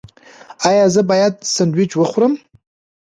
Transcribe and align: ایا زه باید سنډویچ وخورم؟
ایا 0.69 0.85
زه 0.95 1.01
باید 1.09 1.33
سنډویچ 1.55 1.91
وخورم؟ 1.95 2.33